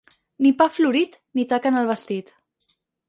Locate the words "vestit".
1.93-2.33